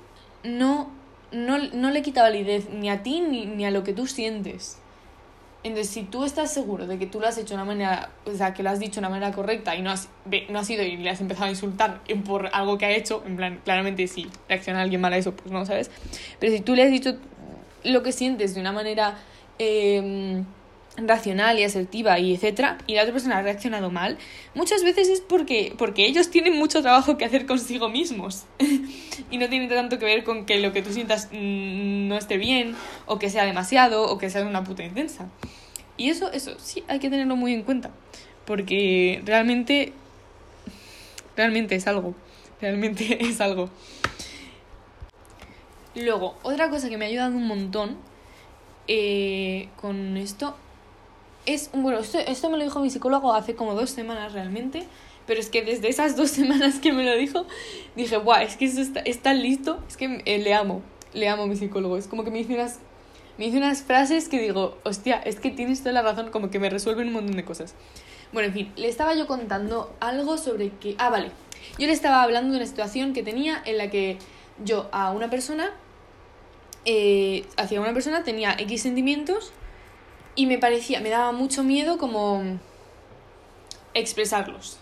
[0.44, 0.92] no,
[1.32, 4.78] no, no le quita validez ni a ti ni, ni a lo que tú sientes.
[5.64, 8.36] Entonces, si tú estás seguro de que tú lo has hecho de una manera, o
[8.36, 10.08] sea, que lo has dicho de una manera correcta y no has,
[10.50, 13.38] no has ido y le has empezado a insultar por algo que ha hecho, en
[13.38, 15.90] plan, claramente si reacciona alguien mal a eso, pues no, ¿sabes?
[16.40, 17.18] Pero si tú le has dicho
[17.84, 19.18] lo que sientes de una manera...
[19.58, 20.44] Eh,
[20.98, 24.18] racional y asertiva y etcétera y la otra persona ha reaccionado mal
[24.54, 28.46] muchas veces es porque porque ellos tienen mucho trabajo que hacer consigo mismos.
[29.30, 32.38] Y no tiene tanto que ver con que lo que tú sientas mm, no esté
[32.38, 32.76] bien
[33.06, 35.28] o que sea demasiado o que sea una puta intensa.
[35.98, 37.92] Y eso eso sí hay que tenerlo muy en cuenta
[38.46, 39.94] porque realmente
[41.36, 42.16] realmente es algo
[42.62, 43.70] realmente es algo.
[45.96, 47.98] Luego otra cosa que me ha ayudado un montón
[48.88, 50.56] eh, con esto
[51.46, 54.86] es, bueno, esto, esto me lo dijo mi psicólogo hace como dos semanas realmente,
[55.28, 57.46] pero es que desde esas dos semanas que me lo dijo,
[57.96, 60.82] dije, guau, es que eso está, listo, es que eh, le amo,
[61.14, 62.80] le amo a mi psicólogo, es como que me dice unas,
[63.38, 66.60] me dice unas frases que digo, hostia, es que tienes toda la razón, como que
[66.60, 67.76] me resuelven un montón de cosas.
[68.32, 71.32] Bueno, en fin, le estaba yo contando algo sobre que, ah, vale,
[71.78, 74.18] yo le estaba hablando de una situación que tenía en la que
[74.64, 75.72] yo a una persona,
[76.86, 79.54] eh, hacia una persona tenía X sentimientos,
[80.36, 82.44] y me parecía, me daba mucho miedo como
[83.94, 84.80] expresarlos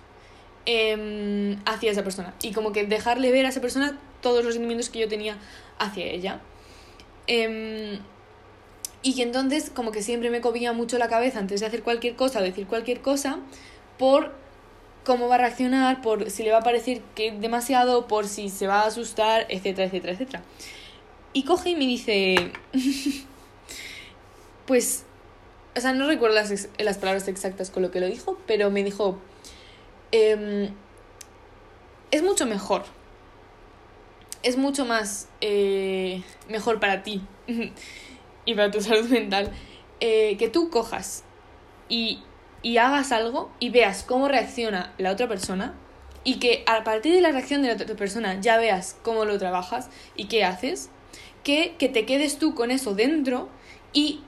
[0.66, 4.90] eh, hacia esa persona y como que dejarle ver a esa persona todos los sentimientos
[4.90, 5.38] que yo tenía
[5.80, 6.42] hacia ella.
[7.28, 8.00] Eh,
[9.04, 12.16] y que entonces como que siempre me cobía mucho la cabeza antes de hacer cualquier
[12.16, 13.40] cosa o decir cualquier cosa
[13.98, 14.34] por
[15.04, 18.68] cómo va a reaccionar, por si le va a parecer que demasiado, por si se
[18.68, 20.44] va a asustar, etcétera, etcétera, etcétera.
[21.34, 22.52] Y coge y me dice,
[24.68, 25.06] pues
[25.76, 28.84] o sea, no recuerdo las, las palabras exactas con lo que lo dijo, pero me
[28.84, 29.20] dijo,
[30.12, 30.72] eh,
[32.12, 32.84] es mucho mejor,
[34.44, 37.22] es mucho más eh, mejor para ti
[38.46, 39.52] y para tu salud mental
[40.00, 41.24] eh, que tú cojas
[41.88, 42.22] y,
[42.62, 45.74] y hagas algo y veas cómo reacciona la otra persona
[46.24, 49.38] y que a partir de la reacción de la otra persona ya veas cómo lo
[49.38, 50.90] trabajas y qué haces,
[51.44, 53.50] que, que te quedes tú con eso dentro
[53.94, 54.22] y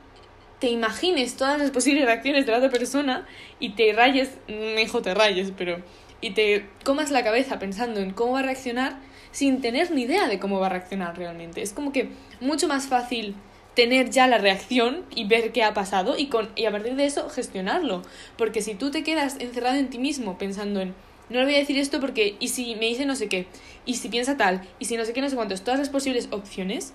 [0.64, 3.28] te imagines todas las posibles reacciones de la otra persona
[3.60, 5.84] y te rayes, mejor te rayes, pero
[6.22, 8.96] y te comas la cabeza pensando en cómo va a reaccionar
[9.34, 11.62] sin tener ni idea de cómo va a reaccionar realmente.
[11.62, 13.36] Es como que mucho más fácil
[13.74, 17.08] tener ya la reacción y ver qué ha pasado y, con, y a partir de
[17.08, 18.02] eso gestionarlo.
[18.38, 20.96] Porque si tú te quedas encerrado en ti mismo pensando en,
[21.28, 23.48] no le voy a decir esto porque, y si me dice no sé qué,
[23.86, 26.30] y si piensa tal, y si no sé qué, no sé cuántos, todas las posibles
[26.32, 26.94] opciones,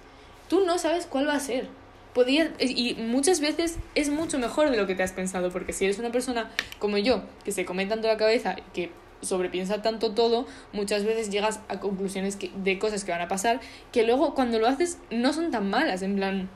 [0.48, 1.68] tú no sabes cuál va a ser.
[2.14, 5.84] Podía, y muchas veces es mucho mejor de lo que te has pensado, porque si
[5.84, 8.90] eres una persona como yo, que se come tanto la cabeza, que
[9.20, 13.60] sobrepiensa tanto todo, muchas veces llegas a conclusiones que, de cosas que van a pasar
[13.92, 16.02] que luego cuando lo haces no son tan malas.
[16.02, 16.48] En plan,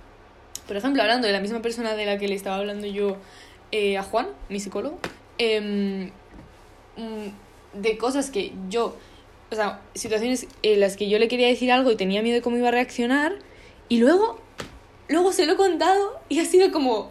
[0.67, 3.17] por ejemplo, hablando de la misma persona de la que le estaba hablando yo
[3.73, 4.99] eh, a Juan, mi psicólogo,
[5.39, 6.07] mm,
[7.75, 8.97] de cosas que yo,
[9.51, 12.43] o sea, situaciones en las que yo le quería decir algo y tenía miedo de
[12.43, 13.35] cómo iba a reaccionar,
[13.89, 14.39] y luego,
[15.09, 17.11] luego se lo he contado y ha sido como,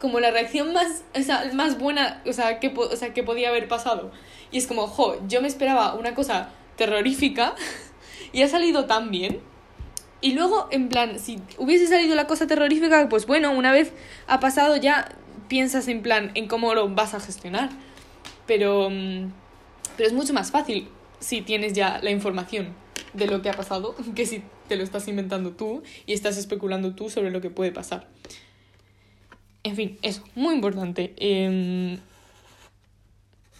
[0.00, 3.48] como la reacción más, o sea, más buena o sea, que, o sea, que podía
[3.48, 4.10] haber pasado.
[4.50, 7.54] Y es como, jo, yo me esperaba una cosa terrorífica
[8.32, 9.40] y ha salido tan bien.
[10.20, 13.92] Y luego, en plan, si hubiese salido la cosa terrorífica, pues bueno, una vez
[14.28, 15.08] ha pasado ya
[15.48, 17.70] piensas en plan en cómo lo vas a gestionar.
[18.46, 19.32] Pero, mm,
[19.96, 22.81] pero es mucho más fácil si tienes ya la información
[23.12, 26.94] de lo que ha pasado que si te lo estás inventando tú y estás especulando
[26.94, 28.08] tú sobre lo que puede pasar.
[29.64, 31.14] En fin, eso, muy importante.
[31.16, 31.98] Em,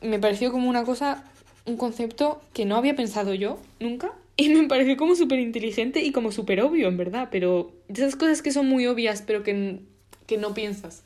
[0.03, 1.25] me pareció como una cosa,
[1.65, 4.13] un concepto que no había pensado yo nunca.
[4.35, 7.29] Y me pareció como súper inteligente y como súper obvio, en verdad.
[7.31, 9.81] Pero esas cosas que son muy obvias, pero que,
[10.27, 11.03] que no piensas.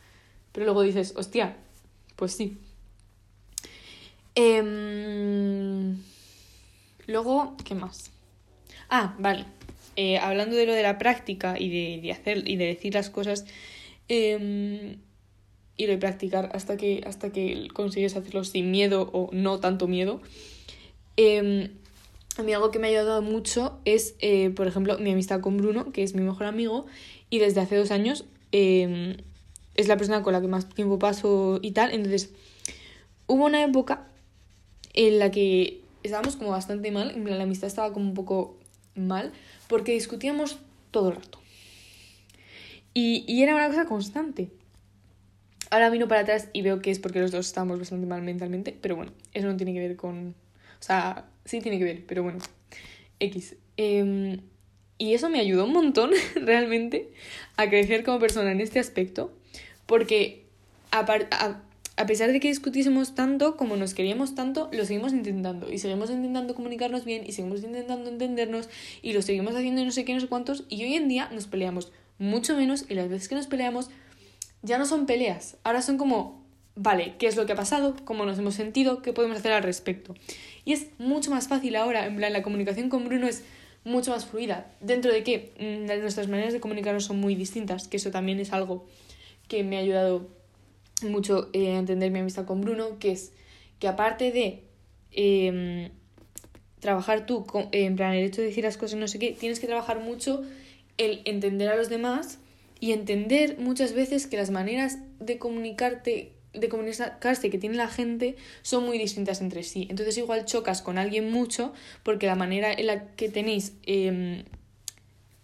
[0.53, 1.57] Pero luego dices, hostia,
[2.15, 2.57] pues sí.
[4.37, 5.99] Em,
[7.09, 8.13] luego, ¿qué más?
[8.89, 9.45] Ah, vale.
[9.97, 13.11] Eh, hablando de lo de la práctica y de, de hacer y de decir las
[13.11, 13.47] cosas,
[14.09, 14.97] eh,
[15.77, 20.21] y de practicar hasta que, hasta que consigues hacerlo sin miedo o no tanto miedo.
[21.17, 21.71] Em,
[22.39, 25.57] a mí algo que me ha ayudado mucho es, eh, por ejemplo, mi amistad con
[25.57, 26.87] Bruno, que es mi mejor amigo,
[27.31, 29.17] y desde hace dos años em,
[29.75, 31.93] es la persona con la que más tiempo paso y tal.
[31.93, 32.31] Entonces,
[33.27, 34.07] hubo una época
[34.95, 38.57] en la que estábamos como bastante mal, en la amistad estaba como un poco
[38.97, 39.33] mal,
[39.69, 40.59] porque discutíamos
[40.91, 41.41] todo el rato.
[42.95, 44.49] Y, era una cosa constante.
[45.71, 48.75] Ahora miro para atrás y veo que es porque los dos estábamos bastante mal mentalmente,
[48.81, 50.35] pero bueno, eso no tiene que ver con...
[50.81, 52.39] O sea, sí tiene que ver, pero bueno,
[53.21, 53.57] X.
[53.77, 54.41] Em,
[54.97, 57.11] y eso me ayudó un montón, realmente,
[57.57, 59.31] a crecer como persona en este aspecto,
[59.85, 60.47] porque
[60.91, 61.61] a,
[62.05, 65.73] pesar de que discutiésemos tanto, como nos queríamos tanto, lo seguimos intentando.
[65.73, 68.69] Y seguimos intentando comunicarnos bien, y seguimos intentando entendernos,
[69.01, 71.31] y lo seguimos haciendo y no sé qué, no sé cuántos, y hoy en día
[71.33, 73.91] nos peleamos mucho menos y las veces que nos peleamos
[74.63, 77.97] ya no son peleas, ahora son como, vale, ¿qué es lo que ha pasado?
[78.05, 79.01] ¿Cómo nos hemos sentido?
[79.01, 80.15] ¿Qué podemos hacer al respecto?
[80.65, 83.45] Y es mucho más fácil ahora, en plan, la comunicación con Bruno es
[83.85, 87.99] mucho más fluida, dentro de que mm, nuestras maneras de comunicarnos son muy distintas, que
[87.99, 88.85] eso también es algo
[89.47, 90.29] que me ha ayudado
[91.03, 93.33] mucho eh, entender mi amistad con Bruno, que es
[93.79, 94.63] que aparte de
[95.13, 95.91] em,
[96.81, 99.67] trabajar tú, en plan, el hecho de decir las cosas no sé qué, tienes que
[99.67, 100.43] trabajar mucho
[100.99, 102.39] el entender a los demás
[102.81, 108.37] y entender muchas veces que las maneras de comunicarte de comunicarse que tiene la gente
[108.63, 109.87] son muy distintas entre sí.
[109.91, 114.45] Entonces igual chocas con alguien mucho porque la manera en la que tenéis em,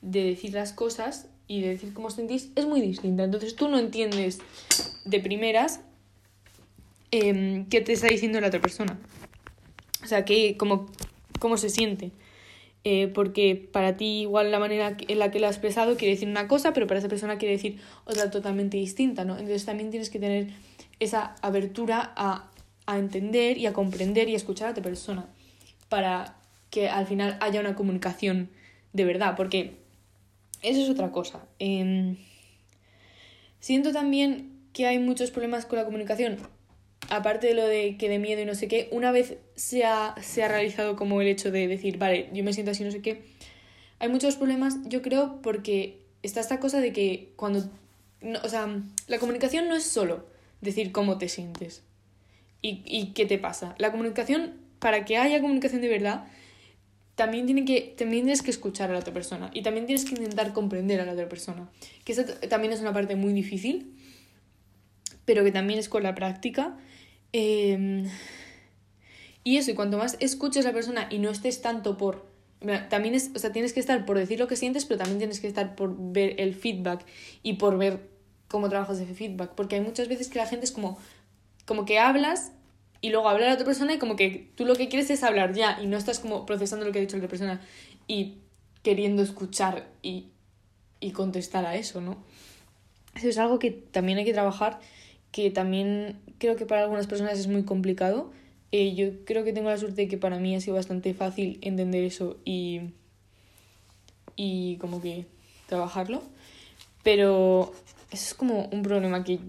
[0.00, 3.24] de decir las cosas y de decir cómo os sentís es muy distinta.
[3.24, 4.40] Entonces tú no entiendes
[5.05, 5.81] de primeras
[7.11, 8.98] eh, qué te está diciendo la otra persona.
[10.02, 10.87] O sea, que, cómo,
[11.38, 12.11] cómo se siente.
[12.85, 16.28] Eh, porque para ti igual la manera en la que lo has expresado quiere decir
[16.28, 19.35] una cosa, pero para esa persona quiere decir otra totalmente distinta, ¿no?
[19.35, 20.48] Entonces también tienes que tener
[20.98, 22.50] esa abertura a,
[22.87, 25.28] a entender y a comprender y a escuchar a otra persona
[25.88, 26.37] para
[26.70, 28.50] que al final haya una comunicación
[28.92, 29.76] de verdad, porque
[30.62, 31.46] eso es otra cosa.
[31.59, 32.16] Em,
[33.61, 36.38] siento también que hay muchos problemas con la comunicación
[37.11, 40.14] aparte de lo de que de miedo y no sé qué, una vez se ha,
[40.22, 43.03] se ha realizado como el hecho de decir, vale, yo me siento así, no sé
[43.03, 43.22] qué,
[43.98, 47.70] hay muchos problemas, yo creo, porque está esta cosa de que cuando...
[48.42, 48.68] o sea,
[49.07, 50.27] la comunicación no es solo
[50.61, 51.83] decir cómo te sientes
[52.62, 53.75] y, y qué te pasa.
[53.79, 56.25] La comunicación, para que haya comunicación de verdad,
[57.14, 60.14] también, tiene que, también tienes que escuchar a la otra persona y también tienes que
[60.14, 61.70] intentar comprender a la otra persona.
[62.05, 63.94] Que esa también es una parte muy difícil,
[65.25, 66.77] pero que también es con la práctica
[67.33, 68.11] Em,
[69.42, 72.31] y eso, y cuanto más escuches a la persona y no estés tanto por
[72.90, 75.40] también es, o sea, tienes que estar por decir lo que sientes, pero también tienes
[75.40, 77.05] que estar por ver el feedback
[77.42, 78.09] y por ver
[78.46, 79.57] cómo trabajas ese feedback.
[79.57, 80.96] Porque hay muchas veces que la gente es como,
[81.66, 82.53] como que hablas
[83.02, 85.52] y luego habla la otra persona y como que tú lo que quieres es hablar
[85.52, 87.60] ya y no estás como procesando lo que ha dicho la otra persona
[88.06, 88.38] y
[88.82, 90.28] queriendo escuchar y,
[91.00, 92.16] y contestar a eso, ¿no?
[93.16, 94.78] Eso es algo que también hay que trabajar,
[95.32, 98.30] que también creo que para algunas personas es muy complicado.
[98.70, 101.58] Eh, yo creo que tengo la suerte de que para mí ha sido bastante fácil
[101.60, 102.92] entender eso y,
[104.36, 105.26] y como que
[105.66, 106.22] trabajarlo.
[107.02, 107.72] Pero
[108.12, 109.40] eso es como un problema que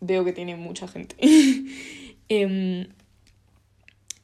[0.00, 1.16] veo que tiene mucha gente.
[2.28, 2.88] Em,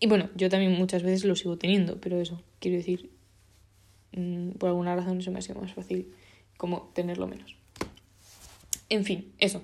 [0.00, 3.10] y bueno, yo también muchas veces lo sigo teniendo, pero eso, quiero decir,
[4.12, 6.12] mm, por alguna razón eso me ha sido más fácil
[6.56, 7.56] como tenerlo menos.
[8.88, 9.62] En fin, eso.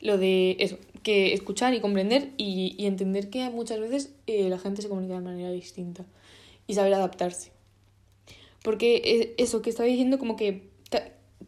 [0.00, 4.82] Lo de eso, que escuchar y comprender y, entender que muchas veces eh, la gente
[4.82, 6.04] se comunica de manera distinta
[6.66, 7.50] y saber adaptarse.
[8.62, 10.68] Porque eh, eso que estaba diciendo, como que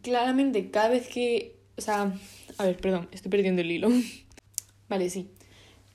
[0.03, 1.57] claramente cada vez que.
[1.77, 2.15] O sea,
[2.59, 3.89] a ver, perdón, estoy perdiendo el hilo.
[4.89, 5.29] vale, sí.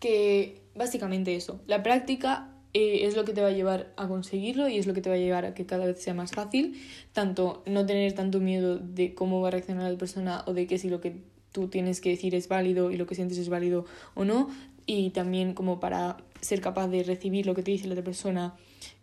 [0.05, 1.61] Que básicamente eso.
[1.65, 4.93] La práctica eh, es lo que te va a llevar a conseguirlo y es lo
[4.93, 6.79] que te va a llevar a que cada vez sea más fácil.
[7.11, 10.77] Tanto no tener tanto miedo de cómo va a reaccionar la persona o de que
[10.77, 13.85] si lo que tú tienes que decir es válido y lo que sientes es válido
[14.13, 14.51] o no.
[14.85, 18.53] Y también como para ser capaz de recibir lo que te dice la otra persona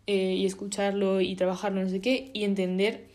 [0.07, 3.07] eh, y escucharlo y trabajarlo, no sé qué, y entender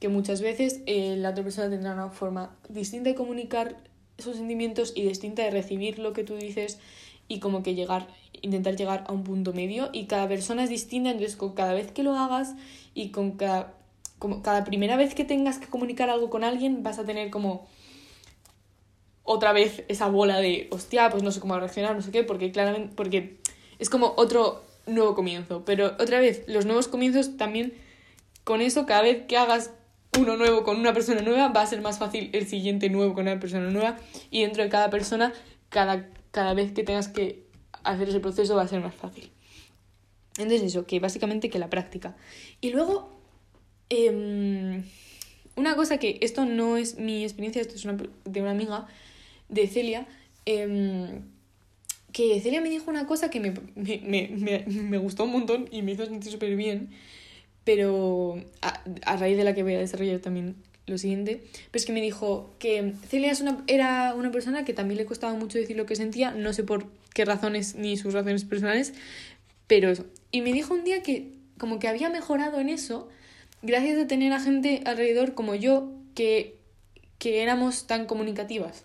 [0.00, 3.76] que muchas veces eh, la otra persona tendrá una forma distinta de comunicar
[4.18, 6.78] sus sentimientos y distinta de recibir lo que tú dices
[7.28, 8.08] y como que llegar,
[8.42, 11.90] intentar llegar a un punto medio y cada persona es distinta, entonces con cada vez
[11.92, 12.54] que lo hagas
[12.94, 13.74] y con cada,
[14.18, 17.66] como cada primera vez que tengas que comunicar algo con alguien vas a tener como
[19.24, 22.52] otra vez esa bola de, hostia, pues no sé cómo reaccionar, no sé qué, porque
[22.52, 23.38] claramente, porque
[23.78, 27.72] es como otro nuevo comienzo, pero otra vez, los nuevos comienzos también,
[28.44, 29.70] con eso, cada vez que hagas
[30.18, 33.22] uno nuevo con una persona nueva, va a ser más fácil el siguiente nuevo con
[33.22, 33.96] una persona nueva
[34.30, 35.32] y dentro de cada persona,
[35.70, 37.44] cada cada vez que tengas que
[37.84, 39.30] hacer ese proceso va a ser más fácil.
[40.36, 42.16] Entonces eso, que básicamente que la práctica.
[42.60, 43.08] Y luego,
[43.88, 44.82] em,
[45.54, 48.88] una cosa que esto no es mi experiencia, esto es una, de una amiga
[49.48, 50.08] de Celia,
[50.44, 51.22] em,
[52.12, 55.82] que Celia me dijo una cosa que me, me, me, me, gustó un montón y
[55.82, 56.90] me hizo sentir súper bien,
[57.62, 61.92] pero a, a raíz de la que voy a desarrollar también lo siguiente, pero que
[61.92, 63.32] me dijo que Celia
[63.66, 66.86] era una persona que también le costaba mucho decir lo que sentía, no sé por
[67.14, 68.92] qué razones ni sus razones personales,
[69.66, 70.04] pero eso.
[70.30, 73.08] Y me dijo un día que como que había mejorado en eso
[73.62, 76.58] gracias a tener a gente alrededor como yo que,
[77.18, 78.84] que éramos tan comunicativas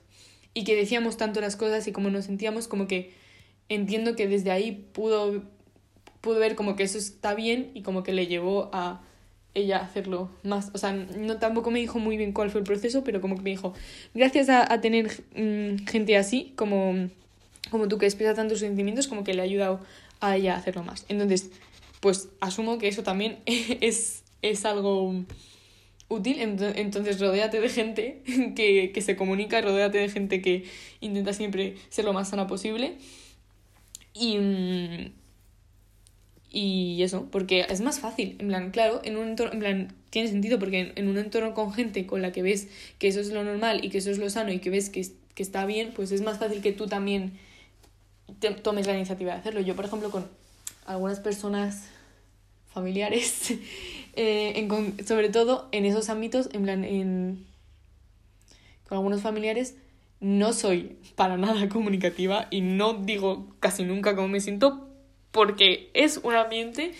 [0.54, 3.14] y que decíamos tanto las cosas y como nos sentíamos como que
[3.68, 5.44] entiendo que desde ahí pudo,
[6.22, 9.02] pudo ver como que eso está bien y como que le llevó a
[9.54, 10.72] ella hacerlo más.
[10.74, 13.42] O sea, no tampoco me dijo muy bien cuál fue el proceso, pero como que
[13.42, 13.74] me dijo,
[14.14, 17.10] gracias a, tener mm, gente así, como,
[17.70, 19.80] como tú que expresa tantos sentimientos, como que le ha ayudado
[20.20, 21.06] a ella a hacerlo más.
[21.10, 21.52] Entonces,
[22.00, 25.14] pues asumo que eso también es, es algo
[26.08, 28.22] útil, entonces rodéate de gente
[28.56, 30.66] que, que se comunica, rodéate de gente que
[31.02, 32.98] intenta siempre ser lo más sana posible.
[34.14, 35.19] Y, mm,
[36.52, 40.28] y eso, porque es más fácil, en plan, claro, en un entorno, en plan, tiene
[40.28, 43.44] sentido porque en, un entorno con gente con la que ves que eso es lo
[43.44, 46.12] normal y que eso es lo sano y que ves que, que está bien, pues
[46.12, 47.34] es más fácil que tú también
[48.64, 49.62] tomes la iniciativa de hacerlo.
[49.62, 50.26] Yo, por ejemplo, con
[50.86, 51.84] algunas personas
[52.74, 53.52] familiares,
[54.16, 57.46] eh, en, sobre todo en esos ámbitos, en plan, en,
[58.88, 59.76] con algunos familiares,
[60.20, 64.89] no soy para nada comunicativa y no digo casi nunca cómo me siento
[65.32, 66.94] porque es un ambiente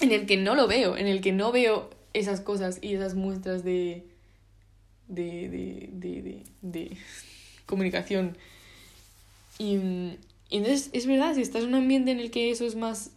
[0.00, 3.14] en el que no lo veo, en el que no veo esas cosas y esas
[3.14, 4.04] muestras de,
[5.08, 6.96] de, de, de, de
[7.66, 8.36] comunicación.
[9.58, 9.78] Y,
[10.50, 13.10] entonces es verdad, si estás en un ambiente en el que eso es más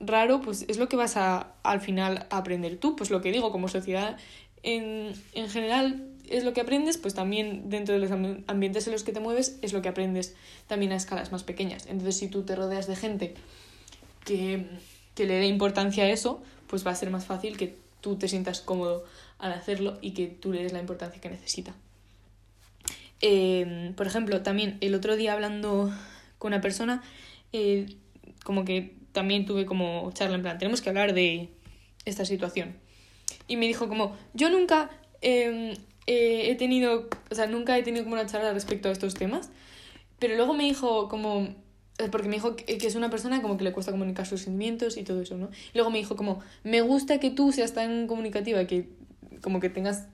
[0.00, 2.96] raro, pues es lo que vas a al final a aprender tú.
[2.96, 4.18] Pues lo que digo, como sociedad
[4.62, 9.04] en, en general es lo que aprendes, pues también dentro de los ambientes en los
[9.04, 10.34] que te mueves es lo que aprendes
[10.66, 11.86] también a escalas más pequeñas.
[11.86, 13.34] Entonces, si tú te rodeas de gente
[14.24, 14.66] que,
[15.14, 18.28] que le dé importancia a eso, pues va a ser más fácil que tú te
[18.28, 19.04] sientas cómodo
[19.38, 21.74] al hacerlo y que tú le des la importancia que necesita.
[23.20, 25.90] Eh, por ejemplo, también el otro día hablando
[26.38, 27.02] con una persona,
[27.52, 27.86] eh,
[28.44, 31.48] como que también tuve como charla en plan, tenemos que hablar de
[32.04, 32.76] esta situación.
[33.48, 34.90] Y me dijo como, yo nunca
[35.22, 35.74] em,
[36.06, 39.50] eh, he tenido, o sea, nunca he tenido como una charla respecto a estos temas,
[40.18, 41.48] pero luego me dijo como,
[41.98, 44.42] eh, porque me dijo que que es una persona como que le cuesta comunicar sus
[44.42, 45.50] sentimientos y todo eso, ¿no?
[45.72, 48.88] Y luego me dijo como, me gusta que tú seas tan comunicativa, que
[49.40, 50.06] como que tengas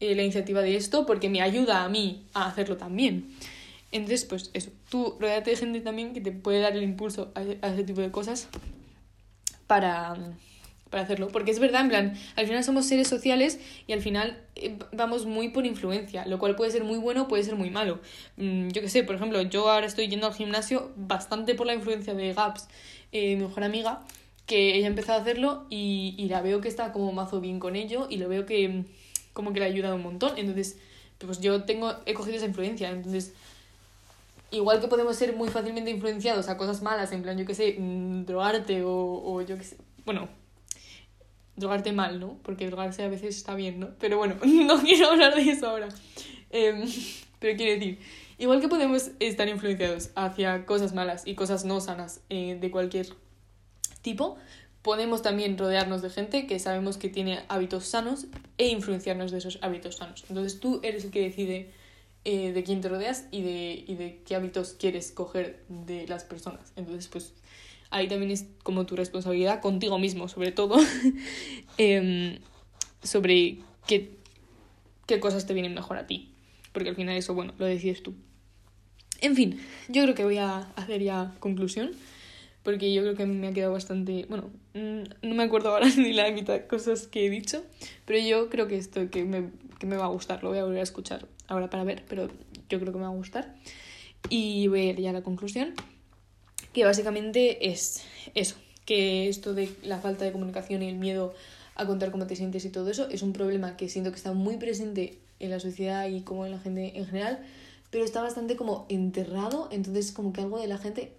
[0.00, 3.30] eh, la iniciativa de esto, porque me ayuda a mí a hacerlo también.
[3.92, 7.40] Entonces, pues eso, tú rodeate de gente también que te puede dar el impulso a,
[7.40, 8.48] a ese tipo de cosas
[9.66, 10.16] para,
[10.94, 11.26] para hacerlo.
[11.26, 15.26] Porque es verdad, en plan, al final somos seres sociales y al final eh, vamos
[15.26, 17.98] muy por influencia, lo cual puede ser muy bueno, puede ser muy malo.
[18.36, 21.74] Mm, yo qué sé, por ejemplo, yo ahora estoy yendo al gimnasio bastante por la
[21.74, 22.68] influencia de Gaps,
[23.10, 24.04] eh, mi mejor amiga,
[24.46, 27.58] que ella ha empezado a hacerlo y, y la veo que está como mazo bien
[27.58, 28.84] con ello y lo veo que mm,
[29.32, 30.34] como que le ha ayudado un montón.
[30.36, 30.78] Entonces,
[31.18, 32.88] pues yo tengo, he cogido esa influencia.
[32.88, 33.32] Entonces,
[34.52, 37.74] igual que podemos ser muy fácilmente influenciados a cosas malas, en plan, yo qué sé,
[37.80, 40.28] mm, drogarte o, o yo qué sé, bueno,
[41.56, 42.38] drogarte mal, ¿no?
[42.42, 43.90] Porque drogarse a veces está bien, ¿no?
[43.98, 45.88] Pero bueno, no quiero hablar de eso ahora.
[46.50, 46.84] Em,
[47.38, 47.98] pero quiero decir,
[48.38, 53.08] igual que podemos estar influenciados hacia cosas malas y cosas no sanas eh, de cualquier
[54.02, 54.36] tipo,
[54.82, 58.26] podemos también rodearnos de gente que sabemos que tiene hábitos sanos
[58.58, 60.24] e influenciarnos de esos hábitos sanos.
[60.28, 61.72] Entonces tú eres el que decide
[62.26, 66.24] eh, de quién te rodeas y de, y de qué hábitos quieres coger de las
[66.24, 66.72] personas.
[66.76, 67.34] Entonces, pues
[67.94, 70.76] ahí también es como tu responsabilidad contigo mismo, sobre todo,
[71.78, 72.38] em,
[73.02, 74.10] sobre qué,
[75.06, 76.32] qué cosas te vienen mejor a ti.
[76.72, 78.14] Porque al final eso, bueno, lo decides tú.
[79.20, 81.92] En fin, yo creo que voy a hacer ya conclusión.
[82.64, 84.26] Porque yo creo que me ha quedado bastante.
[84.28, 87.62] Bueno, mm, no me acuerdo ahora ni la mitad de cosas que he dicho.
[88.06, 90.42] Pero yo creo que esto que me, que me va a gustar.
[90.42, 92.02] Lo voy a volver a escuchar ahora para ver.
[92.08, 92.28] Pero
[92.68, 93.54] yo creo que me va a gustar.
[94.30, 95.74] Y voy a ir ya a la conclusión
[96.74, 98.02] que básicamente es
[98.34, 101.32] eso, que esto de la falta de comunicación y el miedo
[101.76, 104.32] a contar cómo te sientes y todo eso es un problema que siento que está
[104.32, 107.44] muy presente en la sociedad y como en la gente en general,
[107.90, 111.12] pero está bastante como enterrado, entonces como que algo de la gente,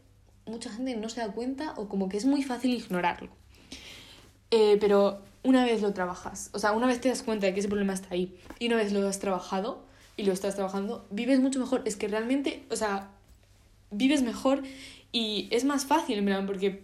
[0.45, 3.29] mucha gente no se da cuenta o como que es muy fácil ignorarlo.
[4.51, 7.61] Eh, pero una vez lo trabajas, o sea, una vez te das cuenta de que
[7.61, 9.83] ese problema está ahí y una vez lo has trabajado
[10.17, 11.81] y lo estás trabajando, vives mucho mejor.
[11.85, 13.09] Es que realmente, o sea,
[13.91, 14.63] vives mejor
[15.15, 16.81] y es más fácil, en verdad, porque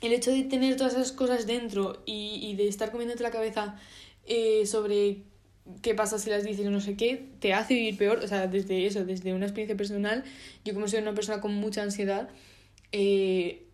[0.00, 3.74] el hecho de tener todas esas cosas dentro y, y de estar comiéndote la cabeza
[4.24, 5.24] eh, sobre
[5.82, 8.20] qué pasa si las dices o no sé qué, te hace vivir peor.
[8.20, 10.22] O sea, desde eso, desde una experiencia personal,
[10.64, 12.28] yo como soy una persona con mucha ansiedad,
[12.92, 13.64] eh,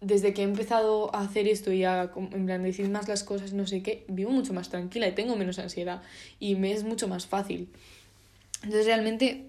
[0.00, 3.52] desde que he empezado a hacer esto y a en plan, decir más las cosas,
[3.52, 6.02] no sé qué, vivo mucho más tranquila y tengo menos ansiedad
[6.40, 7.68] y me es mucho más fácil.
[8.64, 9.46] Entonces realmente,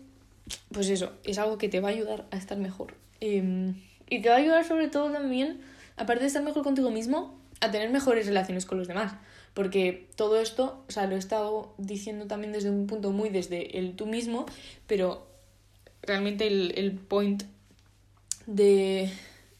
[0.72, 3.02] pues eso, es algo que te va a ayudar a estar mejor.
[3.26, 3.74] Eh,
[4.10, 5.62] y te va a ayudar sobre todo también,
[5.96, 9.14] aparte de estar mejor contigo mismo, a tener mejores relaciones con los demás.
[9.54, 13.80] Porque todo esto, o sea, lo he estado diciendo también desde un punto muy desde
[13.80, 14.46] el tú mismo,
[14.88, 15.26] pero
[16.02, 17.44] realmente el, el point
[18.46, 19.10] de,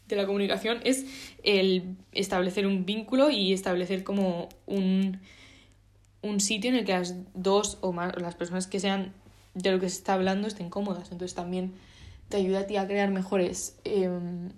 [0.08, 1.06] de la comunicación es
[1.42, 5.20] el establecer un vínculo y establecer como un,
[6.20, 9.14] un sitio en el que las dos o más, las personas que sean
[9.54, 11.12] de lo que se está hablando estén cómodas.
[11.12, 11.72] Entonces también
[12.28, 14.50] te ayuda a ti a crear mejores em,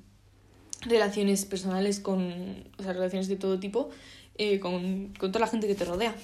[0.83, 3.91] relaciones personales con, o sea, relaciones de todo tipo
[4.39, 6.15] eh, con, con toda la gente que te rodea.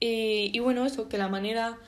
[0.00, 1.78] Eh, y bueno, eso, que la manera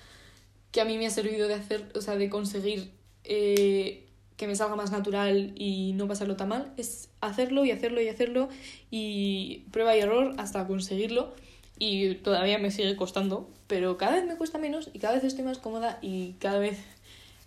[0.72, 2.91] que a mí me ha servido de hacer, o sea, de conseguir
[3.24, 4.07] eh,
[4.37, 8.09] que me salga más natural y no pasarlo tan mal, es hacerlo y hacerlo y
[8.09, 8.49] hacerlo
[8.91, 11.35] y prueba y error hasta conseguirlo.
[11.78, 15.45] Y todavía me sigue costando, pero cada vez me cuesta menos y cada vez estoy
[15.45, 16.78] más cómoda y cada vez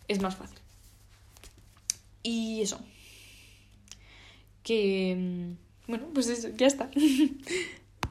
[0.08, 0.63] es más fácil.
[2.24, 2.80] Y eso.
[4.64, 5.16] Que...
[5.18, 5.58] mm,
[5.88, 6.90] Bueno, pues eso, ya está.